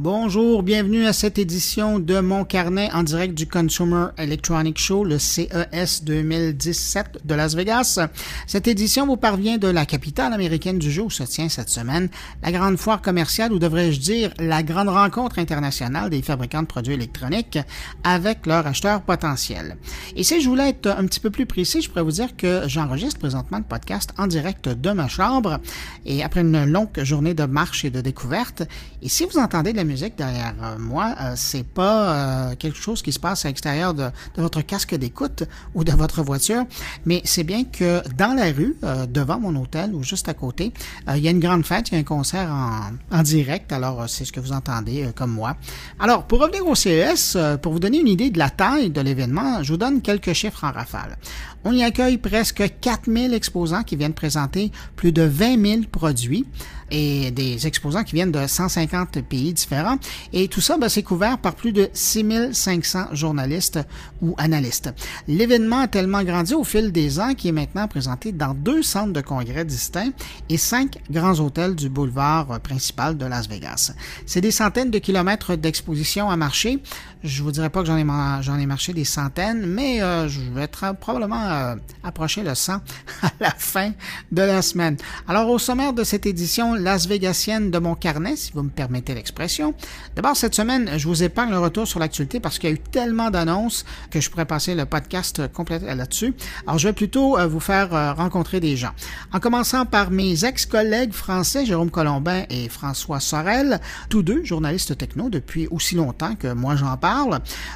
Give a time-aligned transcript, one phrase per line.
[0.00, 5.18] Bonjour, bienvenue à cette édition de Mon Carnet en direct du Consumer Electronic Show, le
[5.18, 7.98] CES 2017 de Las Vegas.
[8.46, 12.10] Cette édition vous parvient de la capitale américaine du jeu où se tient cette semaine
[12.44, 16.94] la grande foire commerciale, ou devrais-je dire la grande rencontre internationale des fabricants de produits
[16.94, 17.58] électroniques
[18.04, 19.78] avec leurs acheteurs potentiels.
[20.14, 22.68] Et si je voulais être un petit peu plus précis, je pourrais vous dire que
[22.68, 25.58] j'enregistre présentement le podcast en direct de ma chambre
[26.06, 28.62] et après une longue journée de marche et de découverte.
[29.02, 33.12] Et si vous entendez musique derrière euh, moi, euh, c'est pas euh, quelque chose qui
[33.12, 35.44] se passe à l'extérieur de, votre casque d'écoute
[35.74, 36.64] ou de votre voiture,
[37.06, 38.76] mais c'est bien que dans la rue,
[39.08, 40.72] devant mon hôtel ou juste à côté,
[41.08, 44.24] il y a une grande fête, il y a un concert en, direct, alors c'est
[44.24, 45.56] ce que vous entendez comme moi.
[45.98, 49.62] Alors, pour revenir au CES, pour vous donner une idée de la taille de l'événement,
[49.62, 51.16] je vous donne quelques chiffres en rafale.
[51.64, 56.46] On y accueille presque 4000 exposants qui viennent présenter plus de 20 000 produits
[56.90, 59.96] et des exposants qui viennent de 150 pays différents.
[60.32, 63.80] Et tout ça, ben, c'est couvert par plus de 6500 journalistes
[64.22, 64.90] ou analystes.
[65.26, 69.12] L'événement a tellement grandi au fil des ans qu'il est maintenant présenté dans deux centres
[69.12, 70.12] de congrès distincts
[70.48, 73.92] et cinq grands hôtels du boulevard principal de Las Vegas.
[74.26, 76.80] C'est des centaines de kilomètres d'exposition à marcher.
[77.24, 78.06] Je vous dirais pas que j'en ai,
[78.42, 81.74] j'en ai marché des centaines, mais euh, je vais être probablement euh,
[82.04, 82.74] approcher le 100
[83.22, 83.92] à la fin
[84.30, 84.96] de la semaine.
[85.26, 89.14] Alors, au sommaire de cette édition, Las Vegasienne de mon carnet, si vous me permettez
[89.14, 89.74] l'expression.
[90.14, 92.78] D'abord, cette semaine, je vous épargne le retour sur l'actualité parce qu'il y a eu
[92.78, 96.34] tellement d'annonces que je pourrais passer le podcast complet là-dessus.
[96.68, 98.92] Alors, je vais plutôt euh, vous faire euh, rencontrer des gens.
[99.32, 105.30] En commençant par mes ex-collègues français, Jérôme Colombin et François Sorel, tous deux journalistes techno
[105.30, 107.07] depuis aussi longtemps que moi j'en parle.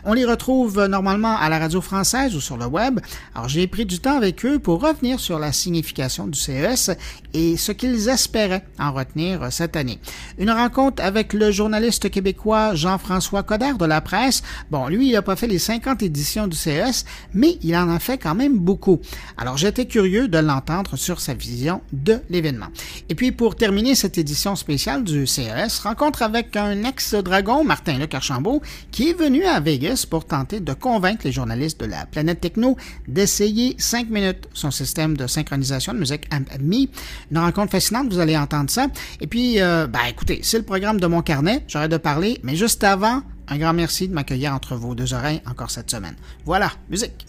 [0.04, 3.00] On les retrouve normalement à la radio française ou sur le web.
[3.34, 6.90] Alors, j'ai pris du temps avec eux pour revenir sur la signification du CES
[7.34, 9.98] et ce qu'ils espéraient en retenir euh, cette année.
[10.38, 14.42] Une rencontre avec le journaliste québécois Jean-François Coder de la presse.
[14.70, 17.98] Bon, lui, il n'a pas fait les 50 éditions du CES, mais il en a
[17.98, 19.00] fait quand même beaucoup.
[19.38, 22.68] Alors, j'étais curieux de l'entendre sur sa vision de l'événement.
[23.08, 28.14] Et puis, pour terminer cette édition spéciale du CES, rencontre avec un ex-dragon, Martin Luc
[28.14, 32.40] Archambault, qui est venu à Vegas pour tenter de convaincre les journalistes de la planète
[32.40, 36.90] techno d'essayer 5 minutes son système de synchronisation de musique AMI.
[37.30, 38.88] Une rencontre fascinante, vous allez entendre ça.
[39.20, 42.56] Et puis, euh, ben écoutez, c'est le programme de mon carnet, j'arrête de parler, mais
[42.56, 46.16] juste avant, un grand merci de m'accueillir entre vos deux oreilles encore cette semaine.
[46.44, 47.24] Voilà, musique.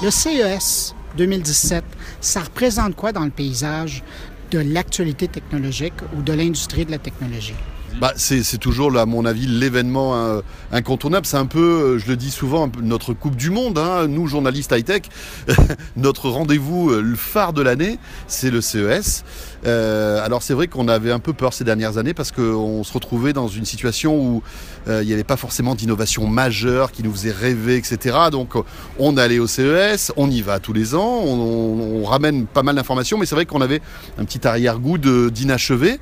[0.00, 1.82] Le CES 2017,
[2.20, 4.04] ça représente quoi dans le paysage
[4.52, 7.56] de l'actualité technologique ou de l'industrie de la technologie?
[8.00, 11.26] Bah, c'est toujours, à mon avis, l'événement euh, incontournable.
[11.26, 13.76] C'est un peu, euh, je le dis souvent, notre Coupe du Monde.
[13.76, 14.06] Hein.
[14.06, 15.02] Nous, journalistes high-tech,
[15.96, 17.98] notre rendez-vous, euh, le phare de l'année,
[18.28, 19.24] c'est le CES.
[19.64, 23.32] alors c'est vrai qu'on avait un peu peur ces dernières années parce qu'on se retrouvait
[23.32, 24.42] dans une situation où
[24.88, 28.16] il n'y avait pas forcément d'innovation majeure qui nous faisait rêver, etc.
[28.30, 28.54] Donc
[28.98, 32.76] on allait au CES, on y va tous les ans, on, on ramène pas mal
[32.76, 33.82] d'informations, mais c'est vrai qu'on avait
[34.18, 35.98] un petit arrière-goût d'inachevé.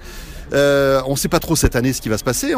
[0.53, 2.55] Euh, on ne sait pas trop cette année ce qui va se passer.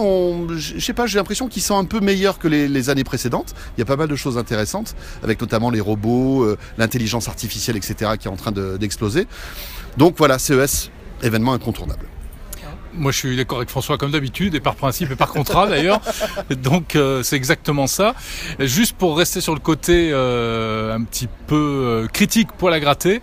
[0.56, 3.54] Je sais pas, j'ai l'impression qu'ils sont un peu meilleurs que les, années précédentes.
[3.76, 7.76] Il y a pas mal de choses intéressantes, avec notamment les robots, euh, l'intelligence artificielle,
[7.76, 9.26] etc., qui est en train d'exploser.
[9.96, 10.90] Donc voilà, CES,
[11.22, 12.06] événement incontournable.
[12.94, 16.00] Moi, je suis d'accord avec François comme d'habitude, et par principe et par contrat d'ailleurs.
[16.62, 18.14] Donc, euh, c'est exactement ça.
[18.58, 23.20] Juste pour rester sur le côté euh, un petit peu euh, critique pour la gratter,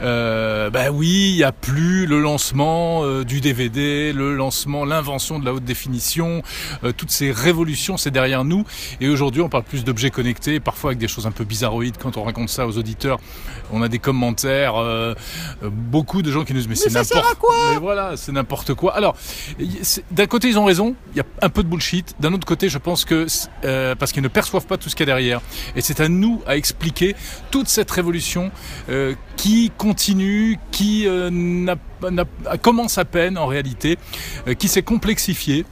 [0.00, 5.52] ben oui, il n'y a plus le lancement du DVD, le lancement, l'invention de la
[5.52, 6.42] haute définition,
[6.96, 8.64] toutes ces révolutions, c'est derrière nous.
[9.00, 11.96] Et aujourd'hui, on parle plus d'objets connectés, parfois avec des choses un peu bizarroïdes.
[11.98, 13.18] Quand on raconte ça aux auditeurs,
[13.72, 14.74] on a des commentaires,
[15.62, 17.54] beaucoup de gens qui nous disent mais, c'est n'importe quoi?
[17.72, 18.94] Mais voilà, c'est n'importe quoi.
[18.94, 19.05] Alors
[20.10, 22.14] d'un côté, ils ont raison, il y a un peu de bullshit.
[22.20, 23.26] D'un autre côté, je pense que
[23.64, 25.40] euh, parce qu'ils ne perçoivent pas tout ce qu'il y a derrière.
[25.74, 27.14] Et c'est à nous à expliquer
[27.50, 28.50] toute cette révolution
[28.88, 31.74] euh, qui continue, qui euh,
[32.62, 33.98] commence à peine en réalité,
[34.58, 35.64] qui s'est complexifiée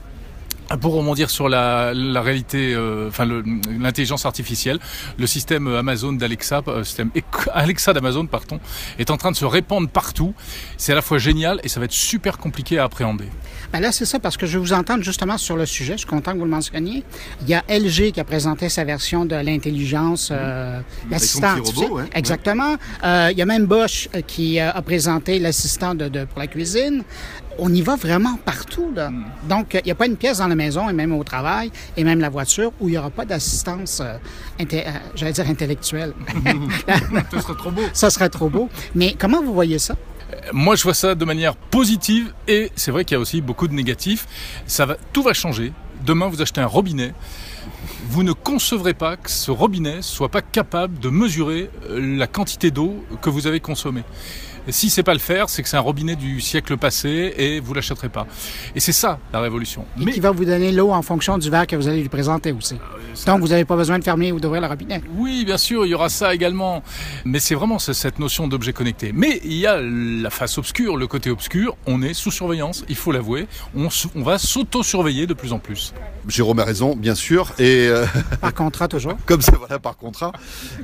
[0.81, 3.25] pour rebondir sur la, la réalité, euh, enfin
[3.79, 4.79] l'intelligence artificielle,
[5.17, 7.11] le système Amazon d'Alexa, euh, système
[7.53, 8.59] Alexa d'Amazon, pardon,
[8.99, 10.33] est en train de se répandre partout.
[10.77, 13.29] C'est à la fois génial et ça va être super compliqué à appréhender.
[13.71, 15.93] Ben là, c'est ça, parce que je vais vous entendre justement sur le sujet.
[15.93, 17.03] Je suis content que vous le mentionniez.
[17.41, 20.79] Il y a LG qui a présenté sa version de l'intelligence euh,
[21.09, 21.55] l'assistant
[22.13, 22.77] Exactement.
[23.03, 26.47] Euh, il y a même Bosch euh, qui a présenté l'assistant de, de, pour la
[26.47, 27.03] cuisine
[27.57, 28.91] on y va vraiment partout.
[28.95, 29.09] Là.
[29.09, 29.25] Mm.
[29.49, 32.03] Donc, il n'y a pas une pièce dans la maison, et même au travail, et
[32.03, 34.17] même la voiture, où il n'y aura pas d'assistance, euh,
[34.61, 34.81] euh,
[35.15, 36.13] j'allais dire intellectuelle.
[37.31, 37.81] Ce serait trop beau.
[37.93, 38.69] Ça serait trop beau.
[38.93, 39.95] Mais comment vous voyez ça?
[40.33, 43.41] Euh, moi, je vois ça de manière positive et c'est vrai qu'il y a aussi
[43.41, 44.27] beaucoup de négatifs.
[44.65, 45.73] Ça va, tout va changer.
[46.05, 47.13] Demain, vous achetez un robinet.
[48.09, 53.03] Vous ne concevrez pas que ce robinet soit pas capable de mesurer la quantité d'eau
[53.21, 54.03] que vous avez consommée.
[54.67, 57.59] Et si c'est pas le faire, c'est que c'est un robinet du siècle passé et
[57.59, 58.25] vous l'achèterez pas.
[58.75, 59.85] Et c'est ça la révolution.
[59.99, 60.11] Et Mais...
[60.11, 62.75] qui va vous donner l'eau en fonction du verre que vous allez lui présenter aussi.
[62.81, 65.01] Ah Donc vous n'avez pas besoin de fermer ou d'ouvrir le robinet.
[65.17, 66.83] Oui, bien sûr, il y aura ça également.
[67.25, 69.11] Mais c'est vraiment cette notion d'objet connecté.
[69.13, 71.77] Mais il y a la face obscure, le côté obscur.
[71.85, 73.47] On est sous surveillance, il faut l'avouer.
[73.75, 75.93] On, on va s'auto-surveiller de plus en plus.
[76.27, 77.53] Jérôme a raison, bien sûr.
[77.59, 78.05] Et euh,
[78.41, 79.15] par contrat toujours.
[79.25, 80.31] Comme ça, voilà, par contrat.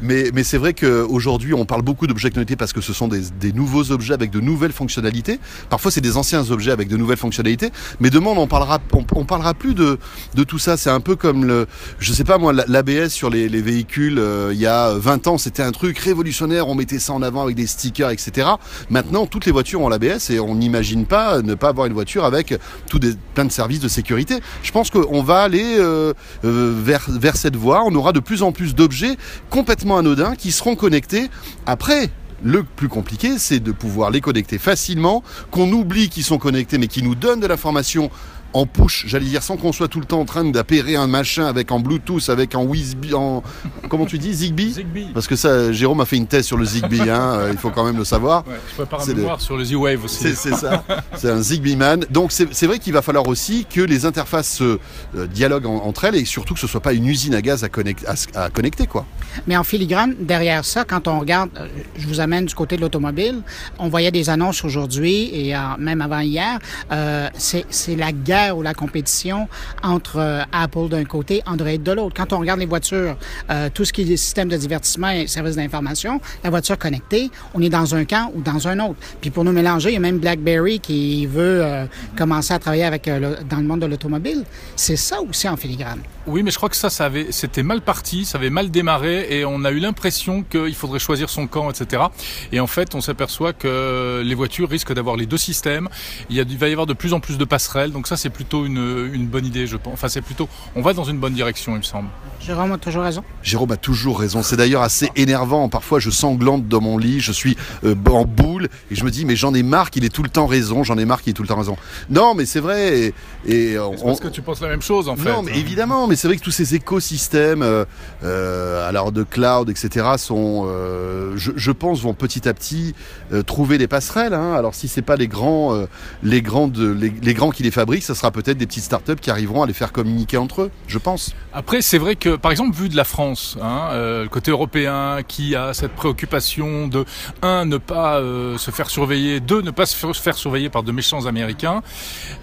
[0.01, 3.21] Mais, mais c'est vrai qu'aujourd'hui, on parle beaucoup d'objets connectés parce que ce sont des,
[3.39, 5.39] des nouveaux nouveaux objets avec de nouvelles fonctionnalités.
[5.69, 7.71] Parfois, c'est des anciens objets avec de nouvelles fonctionnalités.
[7.99, 8.79] Mais demain, on parlera,
[9.15, 9.97] on, parlera plus de,
[10.45, 10.75] tout ça.
[10.75, 11.67] C'est un peu comme le,
[11.99, 14.19] je sais pas moi, l'ABS sur les, les véhicules.
[14.19, 16.67] Euh, il y a 20 ans, c'était un truc révolutionnaire.
[16.67, 18.49] On mettait ça en avant avec des stickers, etc.
[18.89, 22.25] Maintenant, toutes les voitures ont l'ABS et on n'imagine pas ne pas avoir une voiture
[22.25, 22.53] avec
[22.89, 24.39] tout des, plein de services de sécurité.
[24.63, 26.13] Je pense qu'on va aller euh,
[26.43, 27.83] euh, vers cette voie.
[27.85, 29.15] On aura de plus en plus d'objets
[29.49, 31.29] complètement anodins qui seront connectés.
[31.65, 32.09] Après,
[32.43, 36.87] le plus compliqué, c'est de pouvoir les connecter facilement, qu'on oublie qu'ils sont connectés, mais
[36.87, 38.09] qui nous donnent de l'information
[38.53, 41.45] en push, j'allais dire, sans qu'on soit tout le temps en train d'appairer un machin
[41.45, 43.43] avec en Bluetooth, avec en Wisby, en
[43.89, 45.07] comment tu dis, Zigbee, Zigbee.
[45.13, 47.69] Parce que ça, Jérôme a fait une thèse sur le Zigbee, hein, euh, il faut
[47.69, 48.45] quand même le savoir.
[48.47, 50.35] Ouais, je prépare un mémoire sur le Z-Wave aussi.
[50.35, 50.83] C'est ça,
[51.15, 52.05] c'est un Zigbee man.
[52.09, 54.79] Donc c'est vrai qu'il va falloir aussi que les interfaces se
[55.15, 57.69] euh, dialoguent entre elles et surtout que ce soit pas une usine à gaz à,
[57.69, 58.05] connecter,
[58.35, 59.05] à, connecter quoi.
[59.47, 61.67] Mais en filigrane, derrière ça, quand on regarde, euh,
[61.97, 63.41] je vous amène du côté de l'automobile,
[63.79, 66.59] on voyait des annonces aujourd'hui et même avant hier,
[66.91, 69.47] euh, c'est la guerre ou la compétition
[69.83, 72.15] entre euh, Apple d'un côté, Android de l'autre.
[72.15, 73.17] Quand on regarde les voitures,
[73.49, 77.61] euh, tout ce qui est système de divertissement et services d'information, la voiture connectée, on
[77.61, 78.99] est dans un camp ou dans un autre.
[79.21, 81.85] Puis pour nous mélanger, il y a même BlackBerry qui veut euh,
[82.17, 84.43] commencer à travailler avec dans le monde de l'automobile.
[84.75, 86.01] C'est ça aussi en filigrane.
[86.27, 89.27] Oui, mais je crois que ça, ça avait, c'était mal parti, ça avait mal démarré
[89.29, 92.03] et on a eu l'impression qu'il faudrait choisir son camp, etc.
[92.51, 95.89] Et en fait, on s'aperçoit que les voitures risquent d'avoir les deux systèmes.
[96.29, 98.17] Il, y a, il va y avoir de plus en plus de passerelles, donc ça,
[98.17, 99.93] c'est plutôt une, une, bonne idée, je pense.
[99.93, 102.09] Enfin, c'est plutôt, on va dans une bonne direction, il me semble.
[102.39, 103.23] Jérôme a toujours raison.
[103.41, 104.43] Jérôme a toujours raison.
[104.43, 105.69] C'est d'ailleurs assez énervant.
[105.69, 109.25] Parfois, je sanglante dans mon lit, je suis euh, en boule et je me dis,
[109.25, 110.83] mais j'en ai marre qu'il ait tout le temps raison.
[110.83, 111.77] J'en ai marre qu'il ait tout le temps raison.
[112.09, 112.99] Non, mais c'est vrai.
[112.99, 113.13] Et,
[113.47, 113.95] et on...
[113.95, 115.31] parce que tu penses la même chose, en fait.
[115.31, 117.85] Non, mais évidemment mais c'est vrai que tous ces écosystèmes, euh,
[118.25, 122.93] euh, alors de cloud, etc., sont, euh, je, pense, vont petit à petit
[123.31, 124.33] euh, trouver des passerelles.
[124.33, 124.53] Hein.
[124.53, 125.85] Alors si c'est pas les grands,
[126.21, 129.63] les grandes, les, grands qui les fabriquent, ça sera peut-être des petites startups qui arriveront
[129.63, 130.71] à les faire communiquer entre eux.
[130.87, 131.33] Je pense.
[131.53, 135.55] Après, c'est vrai que, par exemple, vu de la France, hein, le côté européen, qui
[135.55, 137.05] a cette préoccupation de
[137.41, 138.19] un, ne pas
[138.57, 141.81] se faire surveiller, deux, ne pas se faire surveiller par de méchants Américains,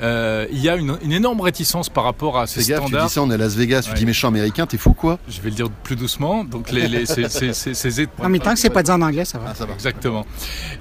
[0.01, 3.03] il y a une, énorme réticence par rapport à ces standards.
[3.03, 5.19] tu dis ça, on est à Las Vegas, tu dis méchant américain, t'es fou quoi
[5.29, 6.45] Je vais le dire plus doucement.
[6.45, 9.25] Donc les, les ces, ces, ces, En même temps que c'est pas dit en anglais,
[9.25, 9.47] ça va.
[9.51, 9.75] Ah, ça va.
[9.75, 10.27] Exactement.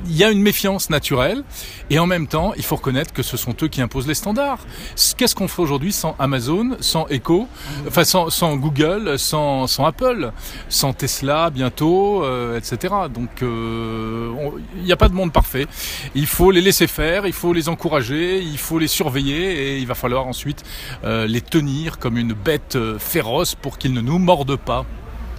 [0.05, 1.43] Il y a une méfiance naturelle
[1.89, 4.65] et en même temps, il faut reconnaître que ce sont eux qui imposent les standards.
[5.17, 7.47] Qu'est-ce qu'on ferait aujourd'hui sans Amazon, sans Echo,
[7.87, 10.31] enfin sans, sans Google, sans, sans, Apple,
[10.69, 12.93] sans Tesla bientôt, euh, etc.
[13.13, 14.31] Donc euh,
[14.77, 15.67] il n'y a pas de monde parfait.
[16.15, 19.87] Il faut les laisser faire, il faut les encourager, il faut les surveiller et il
[19.87, 20.63] va falloir ensuite
[21.03, 24.85] euh, les tenir comme une bête euh, féroce pour qu'ils ne nous mordent pas.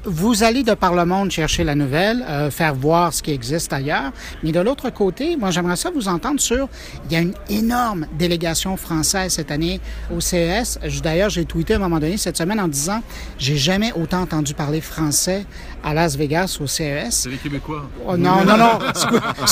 [0.04, 3.73] Vous allez de par le monde chercher la nouvelle, euh, faire voir ce qui existe
[3.73, 4.12] ailleurs.
[4.42, 6.68] Mais de l'autre côté, moi, j'aimerais ça vous entendre sur.
[7.06, 9.80] Il y a une énorme délégation française cette année
[10.14, 10.78] au CES.
[11.02, 13.02] D'ailleurs, j'ai tweeté à un moment donné cette semaine en disant
[13.38, 15.44] J'ai jamais autant entendu parler français
[15.85, 17.06] à Las Vegas au CES.
[17.11, 17.88] C'est les Québécois.
[18.06, 18.78] Oh, non, non, non.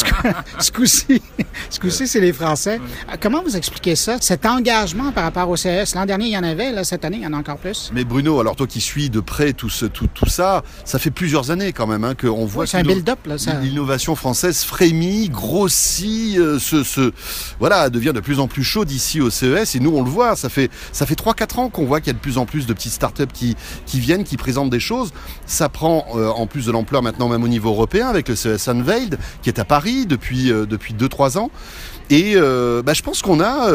[0.58, 1.22] Ce coup-ci,
[1.70, 2.80] Ce coup-ci, c'est les Français.
[3.10, 5.94] Euh, Comment vous expliquez ça, cet engagement par rapport au CES?
[5.94, 7.90] L'an dernier, il y en avait, là, cette année, il y en a encore plus.
[7.94, 11.10] Mais Bruno, alors toi qui suis de près tout, ce, tout, tout ça, ça fait
[11.10, 13.54] plusieurs années quand même hein, qu'on voit Oui, c'est un que build-up, là, ça.
[13.60, 17.12] l'innovation française frémit, grossit, euh, se, se-
[17.58, 19.74] voilà, devient de plus en plus chaude ici au CES.
[19.74, 22.10] Et nous, on le voit, ça fait, ça fait 3-4 ans qu'on voit qu'il y
[22.10, 23.56] a de plus en plus de petites startups qui,
[23.86, 25.12] qui viennent, qui présentent des choses.
[25.46, 28.68] Ça prend euh, en plus de l'ampleur maintenant même au niveau européen avec le CES
[28.68, 31.50] Unveiled qui est à Paris depuis, euh, depuis 2-3 ans.
[32.08, 33.68] Et euh, bah, je pense qu'on a,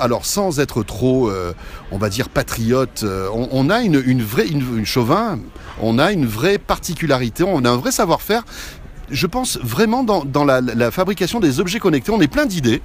[0.00, 1.30] alors sans être trop,
[1.92, 5.38] on va dire patriote, on, a une, une vraie, une, chauvin,
[5.80, 8.42] on a une vraie particularité, on a un vrai savoir-faire.
[9.08, 12.82] Je pense vraiment dans, dans la, fabrication des objets connectés, on est plein d'idées.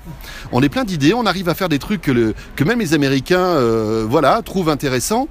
[0.52, 3.60] On est plein d'idées, on arrive à faire des trucs que, que même les Américains,
[4.08, 5.28] voilà, trouvent intéressants.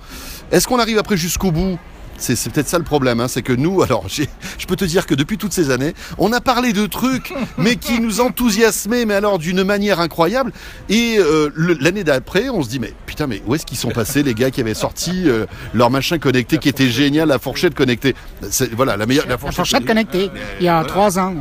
[0.50, 1.78] Est-ce qu'on arrive après jusqu'au bout?
[2.18, 4.28] C'est c'est peut-être ça le problème, hein, c'est que nous, alors j'ai-
[4.59, 7.76] je peux te dire que depuis toutes ces années, on a parlé de trucs, mais
[7.76, 10.52] qui nous enthousiasmaient, mais alors d'une manière incroyable.
[10.88, 13.90] Et euh, le- l'année d'après, on se dit, mais putain, mais où est-ce qu'ils sont
[13.90, 17.75] passés les gars qui avaient sorti euh, leur machin connecté qui était génial, la fourchette
[17.75, 18.14] connectée?
[18.50, 20.30] C'est- Voilà, la meilleure, la La fourchette, connectée,
[20.61, 21.35] il y a trois ans.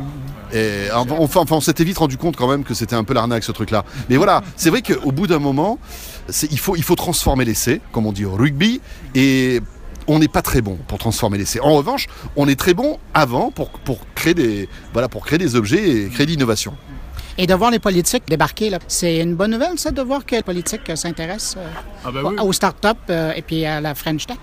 [0.52, 3.14] et enfin, enfin, enfin, on s'était vite rendu compte quand même que c'était un peu
[3.14, 3.84] l'arnaque ce truc-là.
[4.08, 5.78] Mais voilà, c'est vrai qu'au bout d'un moment,
[6.28, 8.80] c'est- il faut, il faut transformer l'essai, comme on dit au rugby,
[9.14, 9.60] et
[10.06, 11.60] on n'est pas très bon pour transformer l'essai.
[11.60, 12.06] En revanche,
[12.36, 16.08] on est très bon avant pour, pour, créer, des, voilà, pour créer des objets et
[16.08, 16.74] créer de l'innovation.
[17.36, 20.36] Et de voir les politiques débarquer, là, c'est une bonne nouvelle, ça, de voir que
[20.36, 21.68] les politiques s'intéressent euh,
[22.04, 22.36] Ah aux- oui.
[22.40, 24.36] aux startups euh, et puis à la French Tech.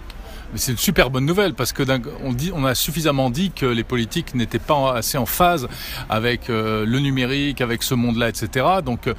[0.54, 3.52] Mais c'est une super bonne nouvelle parce que d'un- on, dit, on a suffisamment dit
[3.52, 5.68] que les politiques n'étaient pas assez en phase
[6.10, 8.66] avec euh, le numérique, avec ce monde-là, etc.
[8.86, 9.14] Donc euh,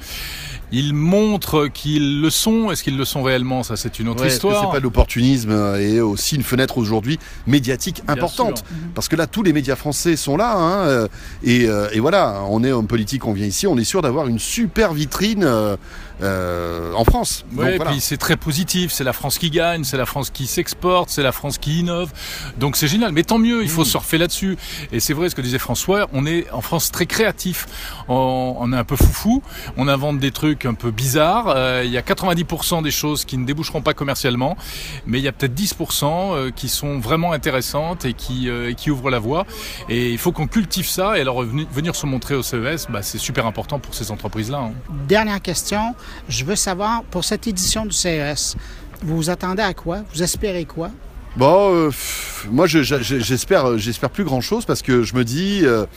[0.71, 2.71] ils montrent qu'ils le sont.
[2.71, 3.63] Est-ce qu'ils le sont réellement?
[3.63, 4.61] Ça, c'est une autre Ouais, histoire.
[4.65, 8.67] c'est pas de l'opportunisme euh, et aussi une fenêtre aujourd'hui médiatique importante sûr.
[8.95, 10.55] Parce que là, tous les médias français sont là.
[10.55, 11.07] hein,
[11.43, 11.63] et,
[11.93, 14.93] et voilà, on est en politique, on vient ici, on est sûr d'avoir une super
[14.93, 15.75] vitrine euh,
[16.23, 17.45] euh, en France.
[17.51, 17.85] Et voilà.
[17.91, 21.23] puis c'est très positif, c'est la France qui gagne, c'est la France qui s'exporte, c'est
[21.23, 22.11] la France qui innove.
[22.57, 24.57] Donc c'est génial, mais tant mieux, il faut surfer là-dessus.
[24.91, 27.67] Et c'est vrai ce que disait François, on est en France très créatif.
[28.07, 29.43] On, on est un peu foufou,
[29.77, 31.53] on invente des trucs un peu bizarres.
[31.55, 34.57] Euh, Il y a 90% des choses qui ne déboucheront pas commercialement,
[35.05, 38.75] mais il y a peut-être 10% euh, qui sont vraiment intéressantes et qui, euh, et
[38.75, 39.45] qui ouvrent la voie.
[39.89, 41.17] Et il faut qu'on cultive ça.
[41.17, 44.59] Et alors venir se montrer au CES, bah, c'est super important pour ces entreprises-là.
[44.59, 44.71] hein.
[45.07, 45.95] Dernière question,
[46.27, 48.55] je veux savoir, pour cette édition du CES,
[49.01, 50.03] vous vous attendez à quoi?
[50.13, 50.91] Vous espérez quoi?
[51.35, 55.15] Bon, euh, pff, moi je- je- j'espère, euh, j'espère plus grand chose parce que je
[55.15, 55.87] me dis, euh,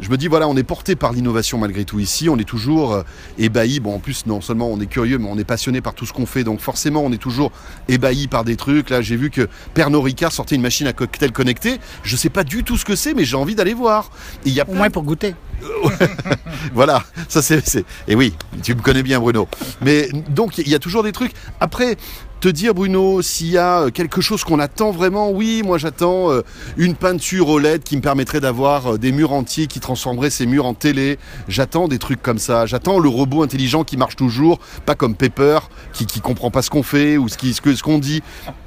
[0.00, 2.94] je me dis voilà, on est porté par l'innovation malgré tout ici, on est toujours
[2.94, 3.02] euh,
[3.38, 3.78] ébahi.
[3.80, 6.14] Bon, en plus non seulement on est curieux, mais on est passionné par tout ce
[6.14, 7.52] qu'on fait, donc forcément on est toujours
[7.88, 8.88] ébahi par des trucs.
[8.88, 11.76] Là, j'ai vu que Pernod Ricard sortait une machine à cocktail connectée.
[12.02, 14.10] Je sais pas du tout ce que c'est, mais j'ai envie d'aller voir.
[14.46, 15.34] Il y a Au plein moins pour goûter.
[16.72, 17.66] voilà, ça c'est.
[17.68, 18.32] c'est- Et oui,
[18.62, 19.46] tu me connais bien, Bruno.
[19.82, 21.32] Mais donc, il y a toujours des trucs.
[21.60, 21.98] Après,
[22.40, 26.30] te dire, Bruno, s'il y a euh, quelque chose qu'on attend vraiment, oui, moi j'attends
[26.30, 26.40] euh,
[26.78, 30.64] une peinture OLED qui me permettrait d'avoir euh, des murs entiers qui transformeraient ces murs
[30.64, 31.18] en télé.
[31.48, 32.64] J'attends des trucs comme ça.
[32.64, 35.58] J'attends le robot intelligent qui marche toujours, pas comme Pepper,
[35.92, 38.22] qui, qui comprend pas ce qu'on fait ou ce qui- ce ce qu'on dit.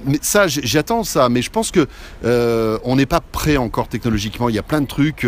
[0.06, 1.28] Mais ça, j'attends ça.
[1.30, 1.88] Mais je pense que
[2.86, 4.50] on n'est pas prêt encore technologiquement.
[4.50, 5.26] Il y a plein de trucs,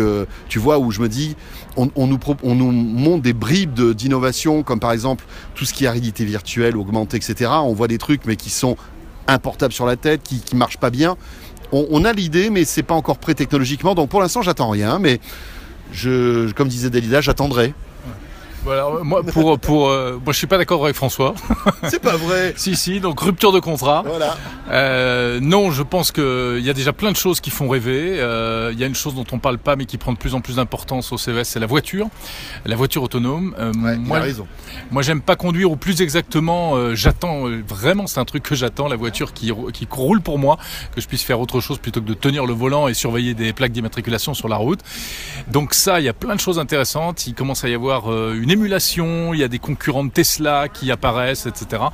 [0.48, 1.34] tu vois, où je me dis,
[1.76, 5.24] on, nous, on nous montre des bribes d'innovation, comme par exemple
[5.54, 7.50] tout ce qui est réalité virtuelle, augmentée, etc.
[7.62, 8.76] On voit des trucs, mais qui sont
[9.26, 11.16] importables sur la tête, qui, qui marchent pas bien.
[11.72, 13.94] On, a l'idée, mais c'est pas encore prêt technologiquement.
[13.94, 14.98] Donc pour l'instant, j'attends rien.
[15.00, 15.20] Mais
[15.92, 17.74] je, comme disait Dalida, j'attendrai.
[18.66, 21.34] Voilà, moi, pour, pour, euh, moi, je suis pas d'accord avec François.
[21.84, 22.52] C'est pas vrai.
[22.56, 24.02] Si, si, donc rupture de contrat.
[24.04, 24.36] Voilà.
[24.72, 28.16] Euh, non, je pense qu'il y a déjà plein de choses qui font rêver.
[28.18, 30.34] Euh, Il y a une chose dont on parle pas, mais qui prend de plus
[30.34, 32.08] en plus d'importance au CES, c'est la voiture,
[32.64, 33.54] la voiture autonome.
[33.56, 34.48] Euh, Ouais, il moi, a raison.
[34.90, 38.88] moi, j'aime pas conduire, ou plus exactement, euh, j'attends vraiment, c'est un truc que j'attends,
[38.88, 40.56] la voiture qui, qui roule pour moi,
[40.92, 43.52] que je puisse faire autre chose plutôt que de tenir le volant et surveiller des
[43.52, 44.80] plaques d'immatriculation sur la route.
[45.52, 47.26] Donc ça, il y a plein de choses intéressantes.
[47.28, 50.90] Il commence à y avoir une émulation, il y a des concurrents de Tesla qui
[50.90, 51.84] apparaissent, etc.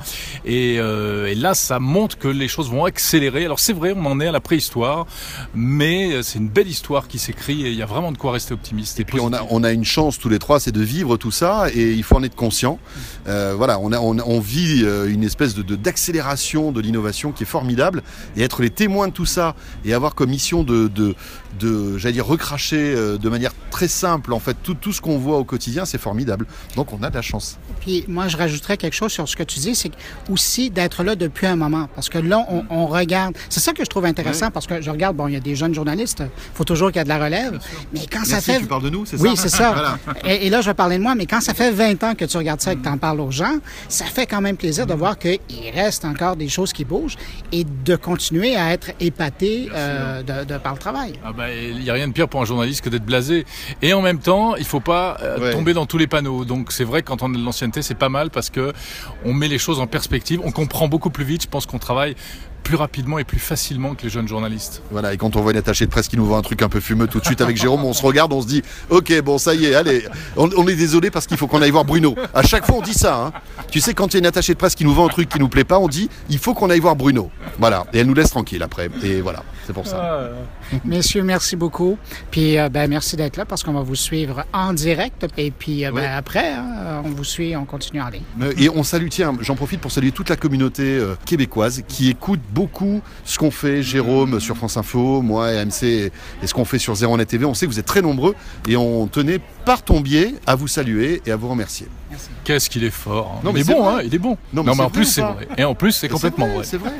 [0.45, 3.45] Et, euh, et là, ça montre que les choses vont accélérer.
[3.45, 5.05] Alors c'est vrai, on en est à la préhistoire,
[5.53, 8.31] mais euh, c'est une belle histoire qui s'écrit et il y a vraiment de quoi
[8.31, 8.99] rester optimiste.
[8.99, 11.31] Et puis on a, on a une chance tous les trois, c'est de vivre tout
[11.31, 12.79] ça et il faut en être conscient.
[13.27, 17.47] Euh, voilà, on, a, on, on vit une espèce de d'accélération de, l'innovation qui est
[17.47, 18.03] formidable
[18.37, 19.55] et être les témoins de tout ça
[19.85, 21.15] et avoir comme mission de, de,
[21.59, 25.37] de j'allais dire recracher de manière très simple en fait tout, tout ce qu'on voit
[25.37, 26.45] au quotidien, c'est formidable.
[26.75, 27.57] Donc on a de la chance.
[27.81, 29.91] Puis moi, je rajouterais quelque chose sur ce que tu dis, c'est
[30.31, 31.87] aussi d'être là depuis un moment.
[31.95, 33.35] Parce que là, on, regarde.
[33.49, 35.55] C'est ça que je trouve intéressant parce que je regarde, bon, il y a des
[35.55, 37.59] jeunes journalistes, il faut toujours qu'il y ait de la relève.
[37.93, 38.59] Mais quand ça fait.
[38.59, 39.23] Tu parles de nous, c'est ça?
[39.23, 39.97] Oui, c'est ça.
[40.25, 42.37] et, là, je vais parler de moi, mais quand ça fait 20 ans que tu
[42.37, 43.57] regardes ça et que tu en parles aux gens,
[43.89, 45.39] ça fait quand même plaisir de voir qu'il
[45.73, 47.17] reste encore des choses qui bougent
[47.51, 51.13] et de continuer à être épaté euh, de, par le travail.
[51.23, 53.45] Ah ben, il n'y a rien de pire pour un journaliste que d'être blasé.
[53.81, 56.42] Et en même temps, il faut pas euh, tomber dans tous les panneaux.
[56.45, 58.73] Donc c'est vrai que quand on a de l'ancienneté, c'est pas mal parce que
[59.25, 61.43] on met les choses en perspective, on comprend beaucoup plus vite.
[61.43, 62.15] Je pense qu'on travaille
[62.63, 64.81] plus rapidement et plus facilement que les jeunes journalistes.
[64.91, 66.69] Voilà, et quand on voit une attachée de presse qui nous voit un truc un
[66.69, 69.37] peu fumeux tout de suite avec Jérôme, on se regarde, on se dit, ok, bon,
[69.37, 70.05] ça y est, allez,
[70.37, 72.15] on, est désolé parce qu'il faut qu'on aille voir Bruno.
[72.33, 73.15] À chaque fois, on dit ça.
[73.15, 73.33] Hein.
[73.69, 75.29] Tu sais, quand il y a une attachée de presse qui nous vend un truc
[75.29, 77.29] qui nous plaît pas, on dit, il faut qu'on aille voir Bruno.
[77.59, 78.89] Voilà, et elle nous laisse tranquille après.
[79.03, 79.99] Et voilà, c'est pour ça.
[80.01, 80.77] Ah.
[80.85, 81.97] Messieurs, merci beaucoup.
[82.31, 85.25] Puis, euh, ben, merci d'être là parce qu'on va vous suivre en direct.
[85.37, 88.21] Et puis, euh, ben, après, hein, on vous suit, on continue à aller.
[88.57, 92.39] Et on salue, tiens, j'en profite pour saluer toute la communauté euh, québécoise qui écoute
[92.53, 96.11] beaucoup ce qu'on fait, Jérôme sur France Info, moi et AMC, et
[96.45, 97.45] ce qu'on fait sur Zéro Net TV.
[97.45, 98.35] On sait que vous êtes très nombreux
[98.67, 101.87] et on tenait par ton biais à vous saluer et à vous remercier.
[102.43, 103.35] Qu'est-ce qu'il est fort.
[103.35, 103.41] Hein.
[103.43, 104.37] Non, mais il est, bon, hein, il est bon.
[104.53, 105.47] Non, mais, en plus, c'est vrai.
[105.57, 106.63] Et en plus, c'est complètement vrai.
[106.63, 106.91] C'est vrai.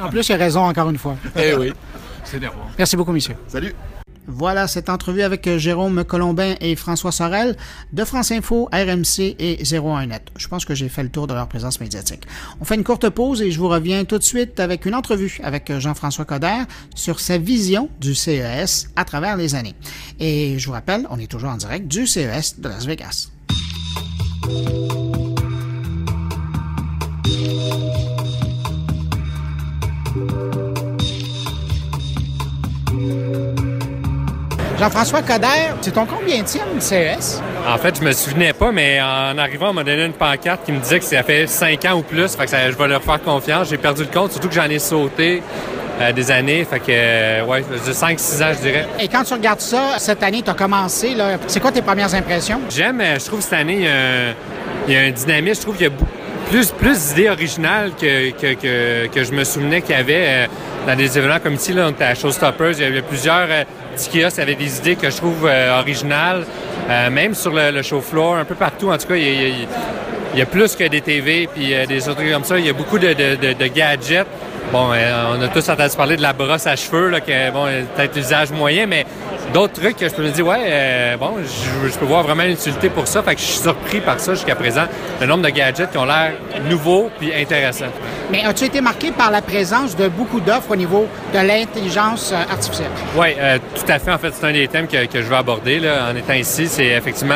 [0.00, 1.16] en plus, il a raison encore une fois.
[1.36, 1.72] Eh oui.
[2.24, 2.40] C'est
[2.78, 3.34] Merci beaucoup, monsieur.
[3.48, 3.74] Salut.
[4.26, 7.56] Voilà cette entrevue avec euh, Jérôme Colombin et François Sorel
[7.92, 10.20] de France Info, RMC et 01net.
[10.36, 12.22] Je pense que j'ai fait le tour de leur présence médiatique.
[12.60, 15.40] On fait une courte pause et je vous reviens tout de suite avec une entrevue
[15.42, 16.62] avec euh, Jean-François Coder
[16.94, 19.74] sur sa vision du CES à travers les années.
[20.20, 23.28] Et je vous rappelle, on est toujours en direct du CES de Las Vegas.
[34.82, 36.48] Jean-François Coder, c'est ton combien de
[36.80, 37.40] CES?
[37.68, 40.72] En fait, je me souvenais pas, mais en arrivant, on m'a donné une pancarte qui
[40.72, 42.34] me disait que ça fait cinq ans ou plus.
[42.34, 43.68] Fait que je vais leur faire confiance.
[43.70, 45.40] J'ai perdu le compte, surtout que j'en ai sauté
[46.00, 46.64] euh, des années.
[46.64, 48.88] Fait que, euh, ouais, de 5-6 ans, je dirais.
[48.98, 52.12] Et quand tu regardes ça, cette année, tu as commencé, là, c'est quoi tes premières
[52.16, 52.60] impressions?
[52.68, 53.86] J'aime, euh, je trouve cette année,
[54.88, 55.60] il y a un dynamisme.
[55.60, 55.92] Je trouve qu'il y a
[56.50, 60.48] plus, plus d'idées originales que, que, que, je me souvenais qu'il y avait
[60.86, 61.72] dans des événements comme ici.
[61.72, 62.72] Là, à Showstoppers.
[62.78, 63.48] Il y avait plusieurs
[63.92, 66.44] petit kiosque avec des idées que je trouve euh, originales,
[66.88, 68.90] euh, même sur le, show floor, un peu partout.
[68.90, 69.66] En tout cas, il
[70.34, 72.58] y a, plus que des TV puis euh, des autres trucs comme ça.
[72.58, 74.26] Il y a beaucoup de, de gadgets.
[74.72, 78.16] Bon, on a tous entendu parler de la brosse à cheveux, là, que, bon, peut-être
[78.16, 79.04] l'usage moyen, mais
[79.52, 82.52] d'autres trucs que je peux me dire, ouais, euh, bon, je, peux voir vraiment une
[82.52, 83.22] utilité pour ça.
[83.22, 84.84] Fait que je suis surpris par ça jusqu'à présent,
[85.20, 86.32] le nombre de gadgets qui ont l'air
[86.68, 87.92] nouveaux puis intéressants.
[88.30, 92.52] Mais as-tu été marqué par la présence de beaucoup d'offres au niveau de l'intelligence euh,
[92.52, 92.90] artificielle?
[93.16, 94.12] Oui, euh, tout à fait.
[94.12, 96.66] En fait, c'est un des thèmes que, je veux aborder là, en étant ici.
[96.68, 97.34] C'est effectivement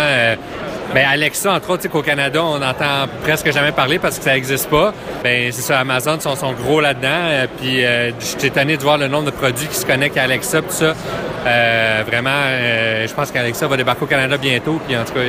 [0.95, 4.71] Bien, Alexa, entre autres, qu'au Canada, on entend presque jamais parler parce que ça n'existe
[4.71, 4.95] pas.
[5.23, 7.47] Bien, c'est ça, Amazon sont, sont gros là-dedans.
[7.61, 10.63] puis euh, j'étais étonné de voir le nombre de produits qui se connectent à Alexa,
[10.63, 10.95] tout ça.
[11.47, 14.81] Euh, vraiment, euh, je pense qu'Alexa va débarquer au Canada bientôt.
[14.87, 15.21] Puis en tout cas,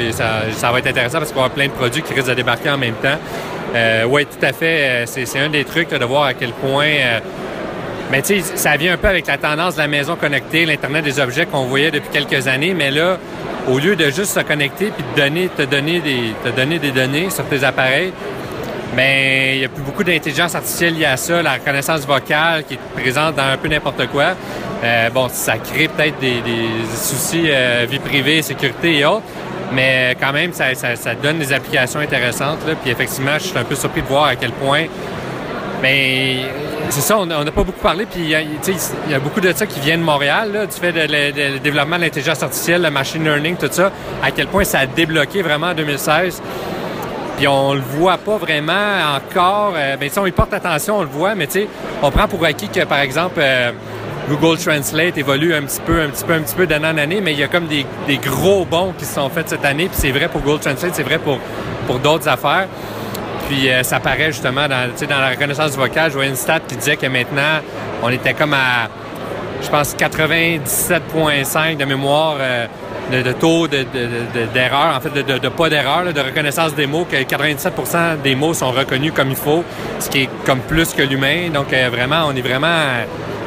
[0.52, 2.70] ça, va être intéressant parce qu'on va avoir plein de produits qui risquent de débarquer
[2.70, 3.18] en même temps.
[4.10, 5.06] oui, tout à fait.
[5.06, 6.88] C'est un des trucs de voir à quel point.
[8.12, 11.04] Mais tu sais, ça vient un peu avec la tendance de la maison connectée, l'Internet
[11.04, 12.74] des objets qu'on voyait depuis quelques années.
[12.74, 13.18] Mais là,
[13.68, 16.92] au lieu de juste se connecter puis te donner, te donner, des, te donner des
[16.92, 18.14] données sur tes appareils,
[18.96, 22.76] mais il y a plus beaucoup d'intelligence artificielle liée à ça, la reconnaissance vocale qui
[22.76, 24.36] est présente dans un peu n'importe quoi.
[24.84, 26.42] Euh, bon, ça crée peut-être des,
[26.96, 29.24] soucis euh, vie privée, sécurité et autres,
[29.74, 30.74] mais quand même, ça,
[31.22, 32.60] donne des applications intéressantes.
[32.82, 34.86] Puis effectivement, je suis un peu surpris de voir à quel point
[35.82, 36.38] mais
[36.90, 39.80] c'est ça, on n'a pas beaucoup parlé, puis il y, a beaucoup de ça qui
[39.80, 43.92] vient de Montréal, du fait de, développement de l'intelligence artificielle, le machine learning, tout ça,
[44.24, 46.42] à quel point ça a débloqué vraiment en 2016.
[47.38, 48.74] Puis on le voit pas vraiment
[49.16, 49.74] encore.
[49.76, 51.68] Euh, ben, si on y porte attention, on le voit, mais tu sais,
[52.02, 53.72] on prend pour acquis que, par exemple, euh,
[54.28, 57.22] Google Translate évolue un petit peu, un petit peu, un petit peu d'année en année,
[57.22, 57.86] mais il y a comme des,
[58.18, 61.04] gros bons qui se sont faits cette année, puis c'est vrai pour Google Translate, c'est
[61.04, 61.38] vrai pour,
[61.86, 62.68] pour d'autres affaires.
[63.48, 66.10] Puis euh, ça paraît justement dans, dans la reconnaissance vocale.
[66.10, 67.62] Je voyais une stat qui disait que maintenant,
[68.04, 68.90] on était comme à,
[69.62, 72.68] je pense, 97,5 de mémoire euh,
[73.12, 78.36] de, taux d'erreur, en fait, de, pas d'erreur, de reconnaissance des mots, que 97% des
[78.36, 79.64] mots sont reconnus comme il faut,
[80.00, 81.50] ce qui est comme plus que l'humain.
[81.54, 82.84] Donc euh, vraiment, on est vraiment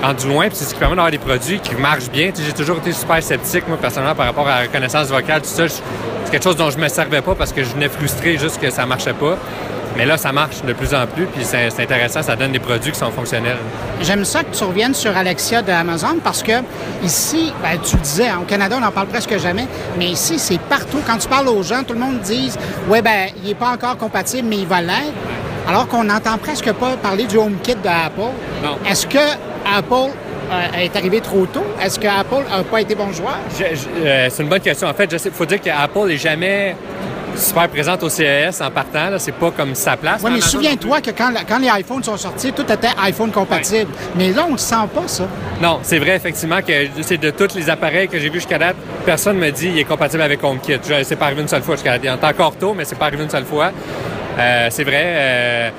[0.02, 0.48] rendu loin.
[0.48, 2.30] Puis c'est ce qui permet d'avoir des produits qui marchent bien.
[2.34, 5.68] J'ai toujours été super sceptique, moi, personnellement, par rapport à la reconnaissance vocale, tout ça.
[5.68, 8.70] C'est quelque chose dont je me servais pas parce que je venais frustré juste que
[8.70, 9.36] ça marchait pas.
[9.96, 12.92] Mais là, ça marche de plus en plus, puis c'est intéressant, ça donne des produits
[12.92, 13.56] qui sont fonctionnels.
[14.02, 16.52] J'aime ça que tu reviennes sur Alexia de Amazon parce que
[17.02, 19.66] ici, ben, tu le disais, hein, au Canada, on n'en parle presque jamais,
[19.98, 20.98] mais ici, c'est partout.
[21.06, 22.50] Quand tu parles aux gens, tout le monde dit
[22.88, 25.12] Ouais, ben, il n'est pas encore compatible, mais il va l'être.
[25.68, 28.32] Alors qu'on n'entend presque pas parler du HomeKit de Apple.
[28.62, 28.78] Non.
[28.88, 30.10] Est-ce que Apple
[30.50, 31.64] euh, est arrivé trop tôt?
[31.80, 33.38] Est-ce que Apple n'a pas été bon joueur?
[33.60, 34.88] Euh, c'est une bonne question.
[34.88, 36.74] En fait, il faut dire qu'Apple n'est jamais
[37.36, 39.10] super présente au CES en partant.
[39.18, 40.20] C'est pas comme sa place.
[40.24, 43.90] Oui, mais souviens-toi que quand, quand, les iPhones sont sortis, tout était iPhone compatible.
[44.16, 45.24] Mais là, on ne sent pas ça.
[45.60, 48.76] Non, c'est vrai, effectivement, que c'est de tous les appareils que j'ai vus jusqu'à date,
[49.04, 50.78] personne ne me dit qu'il est compatible avec HomeKit.
[51.02, 52.00] C'est pas arrivé une seule fois jusqu'à date.
[52.04, 53.72] Il est encore tôt, mais c'est pas arrivé une seule fois.
[54.38, 55.02] Euh, c'est vrai.
[55.04, 55.70] Euh,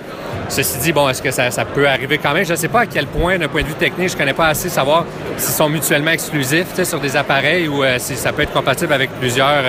[0.49, 2.45] ceci dit, bon, est-ce que ça, peut arriver quand même?
[2.45, 4.33] Je ne sais pas à quel point, d'un point de vue technique, je ne connais
[4.33, 5.05] pas assez savoir
[5.37, 9.09] s'ils sont mutuellement exclusifs sur des appareils ou euh, si ça peut être compatible avec
[9.19, 9.63] plusieurs,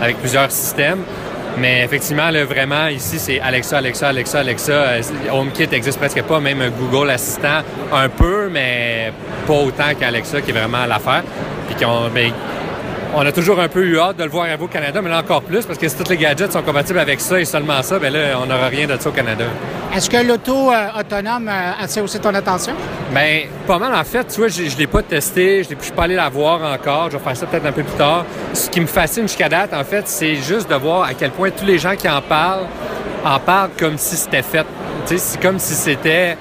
[0.00, 1.00] avec plusieurs systèmes.
[1.58, 4.84] Mais effectivement, vraiment, ici, c'est Alexa, Alexa, Alexa, Alexa.
[5.32, 7.60] HomeKit n'existe presque pas, même Google Assistant,
[7.92, 9.12] un peu, mais
[9.46, 11.22] pas autant qu'Alexa, qui est vraiment l'affaire.
[11.66, 12.32] Puis qu'on, ben,
[13.14, 15.18] on a toujours un peu eu hâte de le voir arriver au Canada, mais là
[15.18, 17.98] encore plus, parce que si tous les gadgets sont compatibles avec ça et seulement ça,
[17.98, 19.44] bien là, on n'aura rien de ça au Canada.
[19.94, 22.74] Est-ce que l'auto euh, autonome euh, attire aussi ton attention?
[23.12, 23.94] Bien, pas mal.
[23.94, 26.28] En fait, tu vois, je ne l'ai pas testé, je ne suis pas allé la
[26.28, 27.10] voir encore.
[27.10, 28.24] Je vais faire ça peut-être un peu plus tard.
[28.54, 31.50] Ce qui me fascine jusqu'à date, en fait, c'est juste de voir à quel point
[31.50, 32.66] tous les gens qui en parlent
[33.24, 34.64] en parlent comme si c'était fait.
[35.06, 36.36] Tu sais, c'est comme si c'était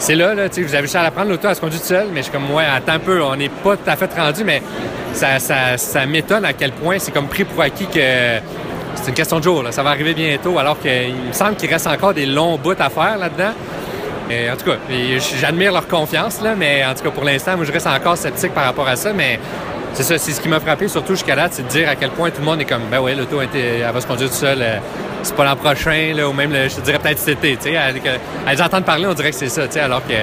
[0.00, 1.80] c'est là, là, tu sais, vous avez juste à la prendre, l'auto, à se conduire
[1.80, 3.96] tout seul, mais je suis comme, ouais, attends un peu, on n'est pas tout à
[3.96, 4.62] fait rendu, mais
[5.12, 8.00] ça, ça, ça m'étonne à quel point c'est comme pris pour acquis que
[8.94, 9.62] c'est une question de jour.
[9.70, 12.88] Ça va arriver bientôt, alors qu'il me semble qu'il reste encore des longs bouts à
[12.88, 13.52] faire là-dedans.
[14.30, 14.76] en tout cas,
[15.38, 18.54] j'admire leur confiance, là, mais en tout cas, pour l'instant, moi, je reste encore sceptique
[18.54, 19.38] par rapport à ça, mais
[19.92, 22.10] c'est ça, c'est ce qui m'a frappé, surtout jusqu'à là, c'est de dire à quel
[22.10, 24.64] point tout le monde est comme, ben oui, l'auto, elle va se conduire tout seul.
[25.22, 27.58] C'est pas l'an prochain, ou même, je te dirais peut-être cet été.
[27.60, 27.92] Sais, à,
[28.52, 30.14] les entendre parler, on dirait que c'est ça, alors que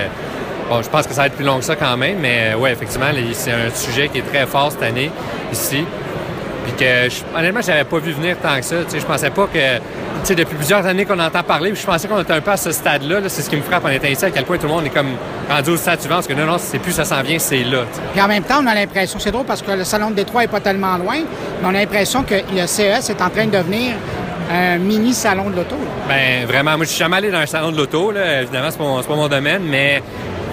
[0.69, 2.57] Bon, je pense que ça va être plus long que ça quand même, mais euh,
[2.59, 5.09] oui, effectivement, c'est un sujet qui est très fort cette année
[5.49, 5.85] ici.
[6.65, 8.75] Puis que, honnêtement, je n'avais pas vu venir tant que ça.
[8.93, 12.33] Je pensais pas que, depuis plusieurs années qu'on entend parler, puis je pensais qu'on était
[12.33, 13.21] un peu à ce stade-là.
[13.27, 14.89] c'est ce qui me frappe en étant ici, à quel point tout le monde est
[14.89, 15.15] comme
[15.49, 17.83] rendu au stade suivant, parce que non, non, c'est plus ça s'en vient, c'est là.
[18.11, 20.43] Puis en même temps, on a l'impression, c'est drôle parce que le salon de Détroit
[20.43, 21.19] est pas tellement loin,
[21.61, 23.93] mais on a l'impression que le CES est en train de devenir
[24.51, 25.75] un mini salon de l'auto.
[26.07, 29.15] Ben vraiment, moi je suis jamais allé dans un salon de l'auto, évidemment c'est pas,
[29.15, 30.01] mon domaine, mais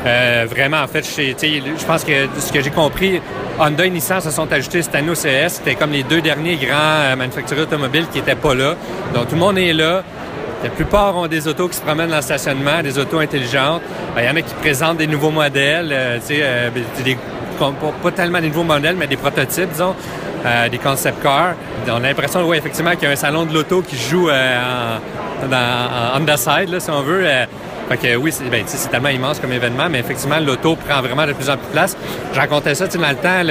[0.06, 3.20] euh, vraiment, en fait, je pense que ce que j'ai compris,
[3.58, 5.54] Honda et Nissan se sont ajoutés cette année au CS.
[5.54, 8.74] C'était comme les deux derniers grands euh, manufacturiers automobiles qui n'étaient pas là.
[9.14, 10.02] Donc, tout le monde est là.
[10.62, 13.82] La plupart ont des autos qui se promènent dans le stationnement, des autos intelligentes.
[14.14, 16.18] Ben, il y en a qui présentent des nouveaux modèles, euh,
[17.04, 17.16] des,
[17.58, 19.94] pas, tellement des nouveaux modèles, mais des prototypes, disons,
[20.70, 21.54] des concept cars.
[21.88, 25.48] On a l'impression, oui, effectivement, qu'il y a un salon de l'auto qui joue en,
[25.48, 27.26] dans, on the side, si on veut.
[27.88, 31.32] Fait que oui, c'est ben, tellement immense comme événement, mais effectivement, l'auto prend vraiment de
[31.32, 31.96] plus en plus de place.
[32.32, 33.42] Je racontais ça, dans le temps,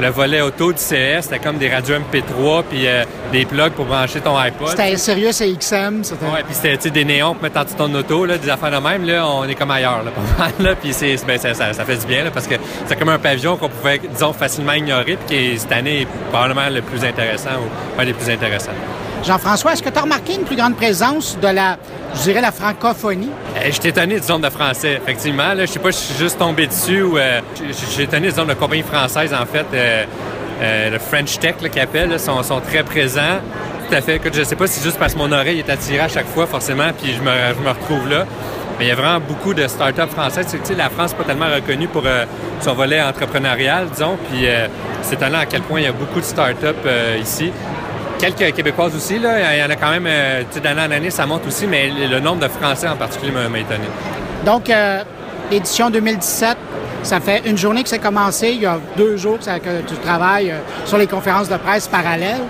[0.00, 3.86] le, volet auto du CS, c'était comme des radios MP3 puis euh, des plugs pour
[3.86, 4.68] brancher ton iPod.
[4.68, 6.24] C'était sérieux, c'est XM, c'était.
[6.26, 9.04] Ouais, puis c'était des néons pour mettre en ton auto, là, des affaires de même.
[9.04, 10.52] Là, on est comme ailleurs, là, pas mal.
[10.60, 12.54] Là, puis c'est, ben, ça, ça, fait du bien, là, parce que
[12.86, 16.68] c'est comme un pavillon qu'on pouvait, disons, facilement ignorer, puis qui cette année est probablement
[16.70, 18.72] le plus intéressant ou un des plus intéressants.
[19.24, 21.78] Jean-François, est-ce que tu as remarqué une plus grande présence de la,
[22.14, 23.30] je dirais, la francophonie?
[23.64, 25.50] Je suis étonné du nombre de français, effectivement.
[25.58, 27.18] Je sais pas si je suis juste tombé dessus ou...
[27.18, 27.40] Euh,
[27.72, 29.66] suis étonné du nombre de compagnies françaises, en fait.
[29.74, 30.04] Euh,
[30.62, 33.40] euh, le French Tech, qui appelle, sont, très présents.
[33.88, 34.20] Tout à fait.
[34.32, 36.46] Je sais pas si c'est juste parce que mon oreille est attirée à chaque fois,
[36.46, 38.26] forcément, puis je me, je me retrouve là.
[38.78, 40.46] Mais il y a vraiment beaucoup de start-up françaises.
[40.50, 42.04] Tu sais, la France n'est pas tellement reconnue pour
[42.60, 44.18] son volet entrepreneurial, disons.
[44.28, 44.46] Puis
[45.00, 46.76] c'est étonnant à quel point il y a beaucoup de start-up
[47.18, 47.52] ici.
[48.18, 49.54] Quelques Québécoises aussi, là.
[49.54, 52.18] Il y en a quand même, euh, d'année en année, ça monte aussi, mais le
[52.20, 53.86] nombre de Français en particulier m'a étonné.
[54.46, 55.02] Donc, euh,
[55.50, 56.56] l'édition 2017,
[57.02, 58.50] ça fait une journée que c'est commencé.
[58.50, 62.42] Il y a deux jours que, tu travailles euh, sur les conférences de presse parallèles.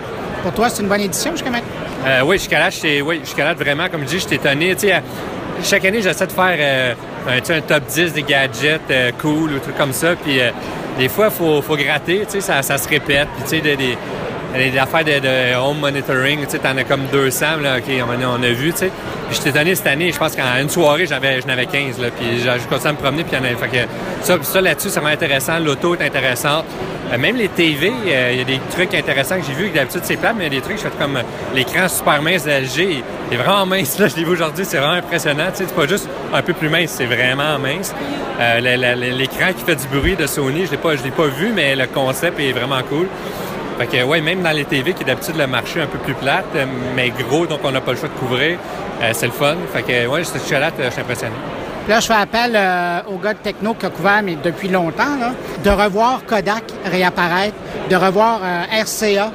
[0.42, 1.66] Pour toi, c'est une bonne édition jusqu'à maintenant?
[2.07, 2.68] Euh, oui, jusqu'à là,
[3.02, 4.76] oui, jusqu'à là, vraiment, comme je dis, je suis étonné.
[5.62, 9.94] chaque année, j'essaie de faire un, un, top 10 des gadgets cool ou trucs comme
[9.94, 10.14] ça.
[10.16, 10.38] Puis
[10.98, 13.29] des fois, il faut, faut, gratter, ça, ça se répète.
[13.35, 13.96] Puis, tu sais, des, des
[14.79, 18.73] affaires de, home monitoring, tu sais, t'en as comme 200, là, OK, on, a vu,
[18.73, 18.90] tu sais.
[19.29, 22.09] Puis j'étais étonné cette année, je pense qu'en une soirée, j'avais, j'en avais 15, là,
[22.11, 23.87] puis j'ai continué à me promener, puis il y en avait, fait que
[24.23, 25.59] ça, ça là-dessus, c'est vraiment intéressant.
[25.59, 26.64] L'auto est intéressante.
[27.12, 29.77] Euh, même les TV, euh, il y a des trucs intéressants que j'ai vus, que
[29.77, 31.19] d'habitude c'est plat, mais il y a des trucs, je fais comme
[31.55, 34.79] l'écran super mince de LG, il est vraiment mince, là, je l'ai vu aujourd'hui, c'est
[34.79, 37.95] vraiment impressionnant, tu sais, c'est pas juste un peu plus mince, c'est vraiment mince.
[38.40, 38.61] Euh,
[39.12, 41.77] l'écran qui fait du bruit de Sony, je l'ai pas, je l'ai pas vu, mais
[41.77, 43.07] le concept est vraiment cool.
[43.79, 46.15] Fait que, ouais, même dans les TV, qui est d'habitude le marché un peu plus
[46.15, 46.47] plate,
[46.95, 48.59] mais gros, donc on n'a pas le choix de couvrir,
[49.12, 49.57] c'est le fun.
[49.73, 51.35] Fait que, ouais, je suis là, je suis impressionné.
[51.89, 55.17] Là, je fais appel euh, au gars de techno qui a couvert mais depuis longtemps,
[55.21, 57.55] là, de revoir Kodak réapparaître,
[57.89, 59.31] de revoir euh, RCA.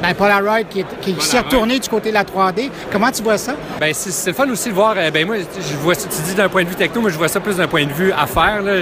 [0.00, 2.70] Ben, Polaroid qui, qui s'est retourné du côté de la 3D.
[2.90, 3.52] Comment tu vois ça?
[3.78, 4.94] Ben, c'est le fun aussi de voir.
[4.96, 7.28] Euh, ben, moi, je vois tu dis d'un point de vue techno, mais je vois
[7.28, 8.72] ça plus d'un point de vue affaires, là,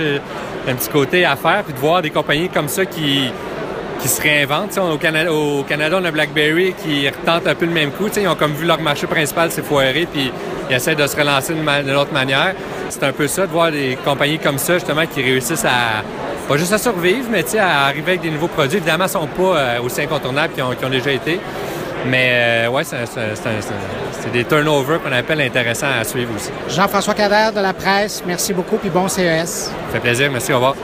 [0.69, 3.33] un petit côté affaires, puis de voir des compagnies comme ça qui,
[4.01, 4.79] qui se réinventent.
[4.79, 8.09] Au Canada, au Canada, on a BlackBerry qui retente un peu le même coup.
[8.17, 10.33] Ils ont comme vu leur marché principal s'est foiré, puis
[10.71, 12.55] ils essaient de se relancer d'une autre manière.
[12.89, 16.03] C'est un peu ça, de voir des compagnies comme ça, justement, qui réussissent à,
[16.49, 18.79] pas juste à survivre, mais à arriver avec des nouveaux produits.
[18.79, 21.41] Évidemment, ils ne sont pas euh, aussi incontournables qu'ils ont, déjà été.
[22.07, 26.51] Mais euh, ouais, c'est des turnovers qu'on appelle intéressants à suivre aussi.
[26.69, 29.67] Jean-François Cader de la presse, merci beaucoup, puis bon CES.
[29.67, 30.75] Ça fait plaisir, merci, au revoir.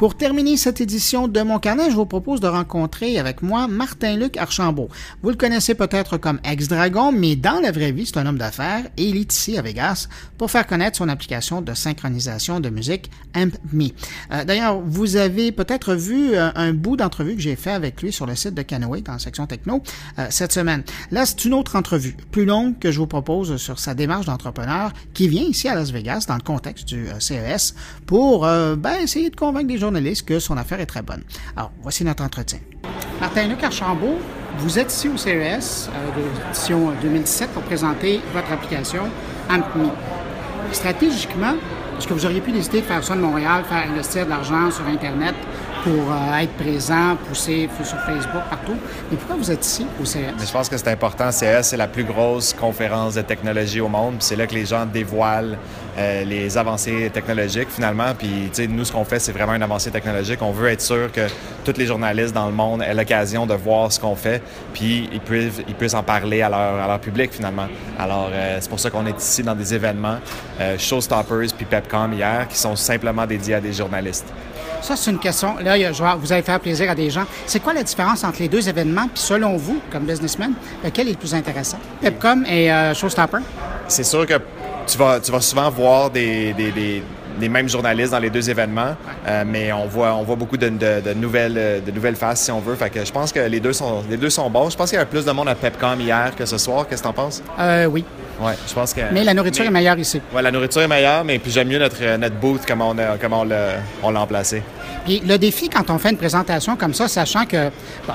[0.00, 4.38] Pour terminer cette édition de Mon Carnet, je vous propose de rencontrer avec moi Martin-Luc
[4.38, 4.88] Archambault.
[5.22, 8.86] Vous le connaissez peut-être comme ex-dragon, mais dans la vraie vie, c'est un homme d'affaires
[8.96, 10.08] et il est ici à Vegas
[10.38, 13.90] pour faire connaître son application de synchronisation de musique AmpMe.
[14.32, 18.10] Euh, D'ailleurs, vous avez peut-être vu euh, un bout d'entrevue que j'ai fait avec lui
[18.10, 19.82] sur le site de Canoë dans la section techno
[20.18, 20.82] euh, cette semaine.
[21.10, 24.94] Là, c'est une autre entrevue, plus longue que je vous propose sur sa démarche d'entrepreneur
[25.12, 27.74] qui vient ici à Las Vegas dans le contexte du CES
[28.06, 29.89] pour ben, essayer de convaincre des gens
[30.26, 31.22] que son affaire est très bonne.
[31.56, 32.58] Alors, voici notre entretien.
[33.20, 34.18] Martin-Luc Archambault,
[34.58, 39.04] vous êtes ici au CES euh, de l'édition 2017 pour présenter votre application
[39.50, 39.90] AmpMe.
[40.72, 41.54] Stratégiquement,
[41.98, 44.70] est-ce que vous auriez pu décider de faire ça de Montréal, faire investir de l'argent
[44.70, 45.34] sur Internet
[45.84, 48.76] pour euh, être présent, pousser sur Facebook, partout?
[49.10, 50.20] Mais pourquoi vous êtes ici au CES?
[50.38, 51.30] Je pense que c'est important.
[51.30, 54.14] CES, c'est la plus grosse conférence de technologie au monde.
[54.20, 55.58] C'est là que les gens dévoilent
[55.98, 58.14] euh, les avancées technologiques finalement.
[58.18, 60.40] Puis, tu sais, nous, ce qu'on fait, c'est vraiment une avancée technologique.
[60.42, 61.26] On veut être sûr que
[61.64, 65.20] tous les journalistes dans le monde aient l'occasion de voir ce qu'on fait, puis ils
[65.20, 67.66] puissent, ils puissent en parler à leur, à leur public finalement.
[67.98, 70.18] Alors, euh, c'est pour ça qu'on est ici dans des événements,
[70.78, 74.26] Showstoppers puis Pepcom hier, qui sont simplement dédiés à des journalistes.
[74.82, 75.56] Ça, c'est une question.
[75.58, 75.76] Là,
[76.16, 77.24] vous allez faire plaisir à des gens.
[77.46, 79.08] C'est quoi la différence entre les deux événements?
[79.08, 81.78] Puis selon vous, comme businessman, lequel est le plus intéressant?
[82.00, 83.38] Pepcom et euh, Showstopper?
[83.88, 84.34] C'est sûr que
[84.86, 86.54] tu vas, tu vas souvent voir des,
[87.40, 88.94] les mêmes journalistes dans les deux événements,
[89.26, 90.68] euh, mais on voit, on voit beaucoup de,
[91.14, 92.74] nouvelles, de nouvelles faces, si on veut.
[92.74, 94.70] Fait que je pense que les deux sont, les deux sont bons.
[94.70, 96.86] Je pense qu'il y a plus de monde à Pepcom hier que ce soir.
[96.88, 97.42] Qu'est-ce que tu en penses?
[97.58, 98.04] Euh, oui.
[98.40, 99.00] Ouais, je pense que.
[99.12, 100.20] Mais la nourriture est meilleure ici.
[100.34, 103.44] Oui, la nourriture est meilleure, mais puis j'aime mieux notre, notre booth, comment on, comment
[104.02, 104.62] on l'a emplacé.
[105.04, 107.70] Puis le défi, quand on fait une présentation comme ça, sachant que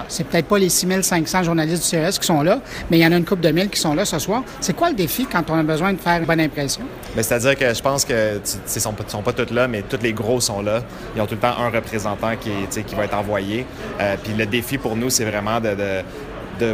[0.08, 2.60] c'est peut-être pas les 6500 journalistes du CES qui sont là,
[2.90, 4.76] mais il y en a une couple de mille qui sont là ce soir, c'est
[4.76, 6.82] quoi le défi quand on a besoin de faire une bonne impression?
[7.16, 8.40] C'est-à-dire que je pense que
[8.76, 10.82] ils sont, sont pas tous là, mais tous les gros sont là.
[11.16, 12.52] Ils ont tout le temps un représentant qui,
[12.84, 13.66] qui va être envoyé.
[14.00, 16.02] Euh, puis le défi pour nous, c'est vraiment de, de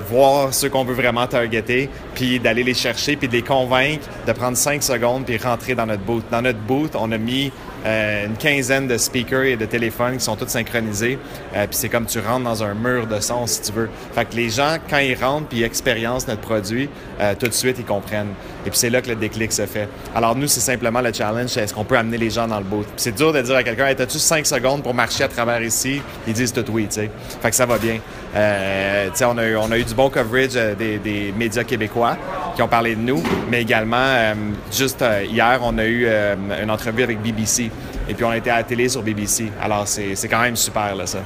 [0.07, 4.31] voir ceux qu'on veut vraiment targeter, puis d'aller les chercher, puis de les convaincre de
[4.31, 6.23] prendre cinq secondes, puis rentrer dans notre booth.
[6.31, 7.51] Dans notre booth, on a mis
[7.85, 11.17] euh, une quinzaine de speakers et de téléphones qui sont tous synchronisés.
[11.55, 13.89] Euh, puis c'est comme tu rentres dans un mur de son, si tu veux.
[14.13, 16.89] Fait que les gens, quand ils rentrent puis ils notre produit,
[17.19, 18.33] euh, tout de suite, ils comprennent.
[18.65, 19.87] Et puis c'est là que le déclic se fait.
[20.15, 22.87] Alors nous, c'est simplement le challenge, est-ce qu'on peut amener les gens dans le booth?
[22.95, 26.01] C'est dur de dire à quelqu'un, hey, as-tu cinq secondes pour marcher à travers ici?
[26.27, 27.11] Ils disent tout oui, tu sais.
[27.41, 27.99] Fait que ça va bien.
[28.35, 32.15] Euh, on, a on a eu du bon coverage des, des, médias québécois
[32.55, 34.33] qui ont parlé de nous, mais également,
[34.71, 37.69] juste hier, on a eu une entrevue avec BBC
[38.07, 39.51] et puis on a été à la télé sur BBC.
[39.61, 41.19] Alors c'est quand même super, là, ça.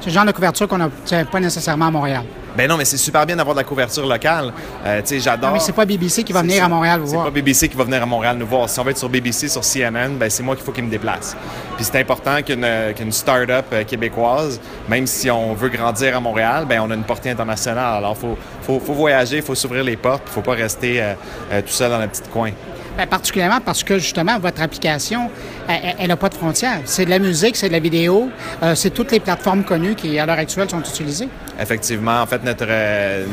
[0.00, 0.88] C'est le genre de couverture qu'on n'a
[1.30, 2.22] pas nécessairement à Montréal.
[2.56, 4.52] Ben non, mais c'est super bien d'avoir de la couverture locale.
[4.84, 5.52] Euh, tu sais, j'adore.
[5.52, 7.24] mais c'est pas BBC qui va venir à Montréal vous voir.
[7.24, 8.68] C'est pas BBC qui va venir à Montréal nous voir.
[8.68, 10.90] Si on veut être sur BBC, sur CNN, ben c'est moi qu'il faut qu'il me
[10.90, 11.36] déplace.
[11.76, 16.66] Puis c'est important qu'une qu'une start-up euh, québécoise, même si on veut grandir à Montréal,
[16.68, 17.98] ben on a une portée internationale.
[17.98, 21.14] Alors faut faut, faut voyager, il faut s'ouvrir les portes, il faut pas rester euh,
[21.62, 22.50] tout seul dans le petit coin.
[22.96, 25.30] Ben, particulièrement parce que justement, votre application,
[25.68, 26.80] elle n'a pas de frontières.
[26.84, 28.30] C'est de la musique, c'est de la vidéo,
[28.62, 31.28] euh, c'est toutes les plateformes connues qui, à l'heure actuelle, sont utilisées.
[31.60, 32.20] Effectivement.
[32.20, 33.24] En fait, notre, euh,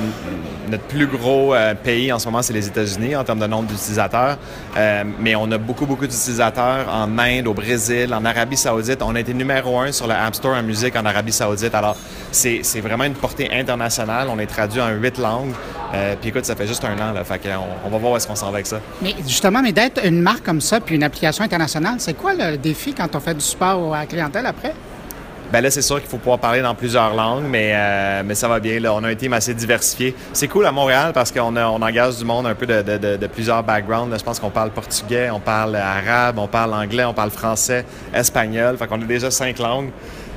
[0.70, 3.68] notre plus gros euh, pays en ce moment, c'est les États-Unis en termes de nombre
[3.68, 4.38] d'utilisateurs.
[5.20, 9.02] mais on a beaucoup, beaucoup d'utilisateurs en Inde, au Brésil, en Arabie Saoudite.
[9.02, 11.74] On a été numéro un sur le App Store en musique en Arabie Saoudite.
[11.74, 11.98] Alors,
[12.32, 14.28] c'est vraiment une portée internationale.
[14.32, 15.54] On est traduit en huit langues.
[16.22, 17.14] puis écoute, ça fait juste un an.
[17.14, 18.80] Là, fait on, on va voir où est-ce qu'on s'en va avec ça.
[19.02, 22.58] Mais justement, mais d'être une marque comme ça, puis une application internationale, c'est quoi le
[22.58, 24.74] défi quand on fait du support à la clientèle après?
[25.52, 28.50] Ben là, c'est sûr qu'il faut pouvoir parler dans plusieurs langues, mais, euh, mais ça
[28.50, 28.84] va bien.
[28.92, 30.14] On a un team assez diversifié.
[30.34, 33.64] C'est cool à Montréal parce qu'on on engage du monde un peu de, de, plusieurs
[33.64, 34.14] backgrounds.
[34.18, 38.78] je pense qu'on parle portugais, on parle arabe, on parle anglais, on parle français, espagnol.
[38.78, 39.90] Fait qu'on a déjà cinq langues.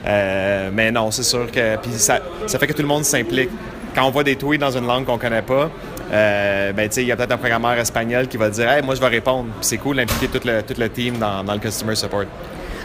[0.06, 3.50] Euh, mais non, c'est sûr que puis ça, ça fait que tout le monde s'implique.
[3.94, 5.68] Quand on voit des tweets dans une langue qu'on connaît pas,
[6.12, 9.00] euh, ben, il y a peut-être un programmeur espagnol qui va dire hey, moi, je
[9.00, 9.48] vais répondre.
[9.60, 12.26] c'est cool d'impliquer tout le, tout le team dans le customer support.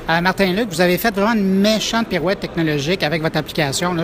[0.07, 3.93] Euh, Martin Luc, vous avez fait vraiment une méchante pirouette technologique avec votre application.
[3.93, 4.03] Là,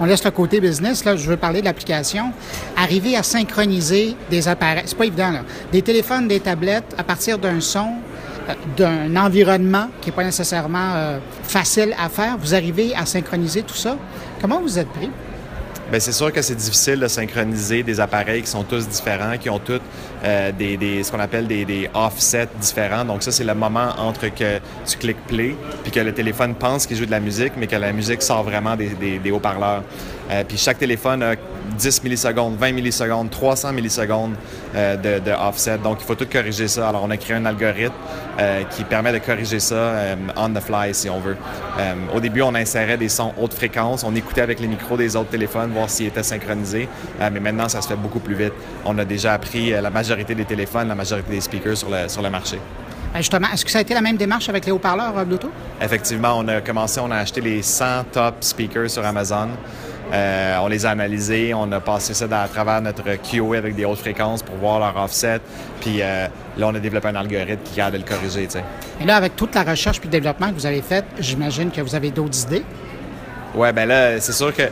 [0.00, 1.04] on laisse le côté business.
[1.04, 2.32] Là, je veux parler de l'application.
[2.76, 5.30] Arriver à synchroniser des appareils, c'est pas évident.
[5.30, 5.40] Là.
[5.70, 7.90] Des téléphones, des tablettes à partir d'un son,
[8.48, 12.36] euh, d'un environnement qui n'est pas nécessairement euh, facile à faire.
[12.38, 13.96] Vous arrivez à synchroniser tout ça.
[14.40, 15.10] Comment vous êtes pris?
[15.88, 19.48] Bien, c'est sûr que c'est difficile de synchroniser des appareils qui sont tous différents, qui
[19.48, 19.80] ont tous
[20.24, 23.04] euh, des, des, ce qu'on appelle des, des, offsets différents.
[23.04, 26.86] Donc ça, c'est le moment entre que tu cliques play, puis que le téléphone pense
[26.86, 29.84] qu'il joue de la musique, mais que la musique sort vraiment des, des haut-parleurs.
[30.30, 31.36] Euh, puis chaque téléphone a
[31.76, 34.34] 10 millisecondes, 20 millisecondes, 300 millisecondes
[34.74, 35.78] euh, de, de, offset.
[35.78, 36.88] Donc, il faut tout corriger ça.
[36.88, 37.94] Alors, on a créé un algorithme
[38.38, 41.36] euh, qui permet de corriger ça euh, on the fly, si on veut.
[42.14, 44.02] Au début, on insérait des sons haute fréquence.
[44.04, 46.88] On écoutait avec les micros des autres téléphones, voir s'ils étaient synchronisés.
[47.20, 48.52] mais maintenant, ça se fait beaucoup plus vite.
[48.84, 52.22] On a déjà appris la majorité des téléphones, la majorité des speakers sur le, sur
[52.22, 52.58] le marché.
[53.14, 55.50] Justement, est-ce que ça a été la même démarche avec les haut-parleurs Bluetooth?
[55.80, 59.48] Effectivement, on a commencé, on a acheté les 100 top speakers sur Amazon.
[60.12, 63.84] Euh, on les a analysés, on a passé ça à travers notre QA avec des
[63.84, 65.40] hautes fréquences pour voir leur offset.
[65.80, 68.48] Puis euh, là, on a développé un algorithme qui garde de le corriger.
[69.00, 71.80] Et là, avec toute la recherche puis le développement que vous avez fait, j'imagine que
[71.80, 72.62] vous avez d'autres idées?
[73.54, 74.64] Oui, bien là, c'est sûr que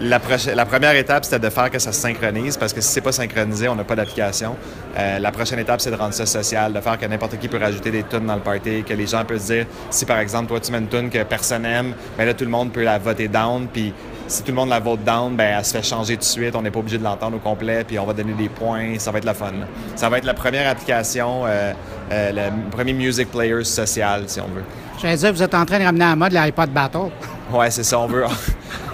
[0.00, 0.20] la,
[0.54, 3.12] la, première étape, c'était de faire que ça se synchronise, parce que si c'est pas
[3.12, 4.56] synchronisé, on n'a pas d'application.
[4.96, 7.58] Euh, la prochaine étape, c'est de rendre ça social, de faire que n'importe qui peut
[7.58, 10.48] rajouter des tunes dans le party, que les gens peuvent se dire, si par exemple,
[10.48, 12.98] toi, tu mets une tune que personne aime, bien là, tout le monde peut la
[12.98, 13.92] voter down, puis
[14.28, 16.54] si tout le monde la vote down, ben, elle se fait changer tout de suite.
[16.54, 18.98] On n'est pas obligé de l'entendre au complet, puis on va donner des points.
[18.98, 19.52] Ça va être la fun.
[19.96, 21.72] Ça va être la première application, euh,
[22.12, 24.64] euh, le premier music player social, si on veut.
[25.00, 27.10] J'allais dire, vous êtes en train de ramener à mode l'iPod Battle.
[27.50, 27.98] Ouais, c'est ça.
[27.98, 28.26] On veut.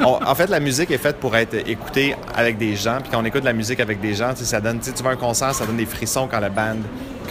[0.01, 2.99] en fait, la musique est faite pour être écoutée avec des gens.
[3.01, 4.79] Puis quand on écoute la musique avec des gens, ça donne.
[4.79, 6.85] Tu vas un concert, ça donne des frissons quand la bande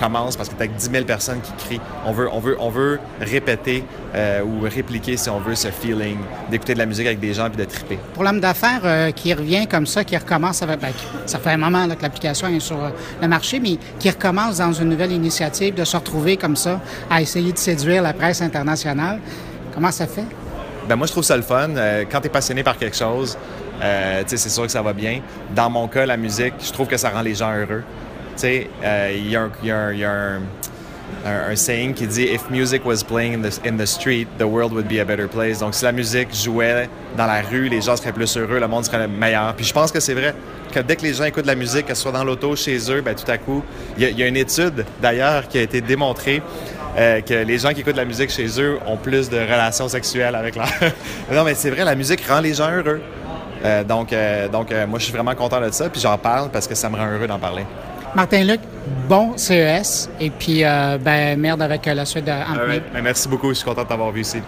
[0.03, 1.81] commence parce que tu as 10 000 personnes qui crient.
[2.05, 3.83] On veut, on veut, on veut répéter
[4.15, 6.17] euh, ou répliquer, si on veut, ce feeling
[6.51, 7.97] d'écouter de la musique avec des gens puis de triper.
[8.13, 10.91] Pour l'homme d'affaires euh, qui revient comme ça, qui recommence, avec, ben,
[11.25, 12.89] ça fait un moment que l'application est sur euh,
[13.21, 17.21] le marché, mais qui recommence dans une nouvelle initiative de se retrouver comme ça à
[17.21, 19.19] essayer de séduire la presse internationale,
[19.73, 20.25] comment ça fait?
[20.87, 21.69] Ben moi, je trouve ça le fun.
[22.11, 23.37] quand tu es passionné par quelque chose,
[24.25, 25.21] c'est sûr que ça va bien.
[25.55, 27.83] Dans mon cas, la musique, je trouve que ça rend les gens heureux.
[28.35, 28.67] Sais,
[29.13, 29.49] il y a,
[31.25, 34.99] un, saying qui dit If music was playing in the, street, the world would be
[34.99, 35.59] a better place.
[35.59, 38.85] Donc, si la musique jouait dans la rue, les gens seraient plus heureux, le monde
[38.85, 39.53] serait meilleur.
[39.55, 40.33] Puis je pense que c'est vrai
[40.73, 42.77] que dès que les gens écoutent de la musique, que ce soit dans l'auto, chez
[42.91, 43.63] eux, ben, tout à coup,
[43.97, 46.41] il y, a une étude d'ailleurs qui a été démontrée
[46.97, 49.87] euh, que les gens qui écoutent de la musique chez eux ont plus de relations
[49.87, 50.67] sexuelles avec leur.
[51.31, 53.01] non, mais c'est vrai, la musique rend les gens heureux.
[53.63, 56.67] Euh, donc, euh, donc moi, je suis vraiment content de ça, puis j'en parle parce
[56.67, 57.63] que ça me rend heureux d'en parler.
[58.15, 58.59] Martin-Luc,
[59.09, 60.09] bon CES.
[60.19, 63.49] Et puis, euh, ben, merde avec la suite de ben, merci beaucoup.
[63.49, 64.39] Je suis content de t'avoir vu ici.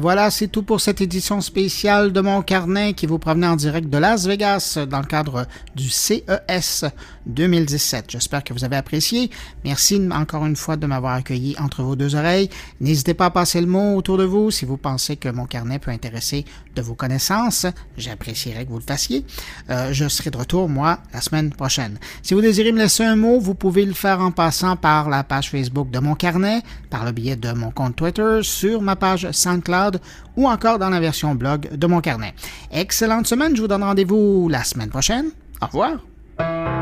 [0.00, 3.90] Voilà, c'est tout pour cette édition spéciale de mon carnet qui vous provenait en direct
[3.90, 6.86] de Las Vegas dans le cadre du CES
[7.26, 8.06] 2017.
[8.08, 9.30] J'espère que vous avez apprécié.
[9.62, 12.48] Merci encore une fois de m'avoir accueilli entre vos deux oreilles.
[12.80, 15.78] N'hésitez pas à passer le mot autour de vous si vous pensez que mon carnet
[15.78, 17.66] peut intéresser de vos connaissances.
[17.96, 19.24] J'apprécierais que vous le fassiez.
[19.70, 21.98] Euh, je serai de retour, moi, la semaine prochaine.
[22.22, 25.24] Si vous désirez me laisser un mot, vous pouvez le faire en passant par la
[25.24, 29.30] page Facebook de mon carnet, par le biais de mon compte Twitter, sur ma page
[29.30, 30.00] SoundCloud
[30.36, 32.34] ou encore dans la version blog de mon carnet.
[32.70, 35.30] Excellente semaine, je vous donne rendez-vous la semaine prochaine.
[35.60, 36.79] Au revoir.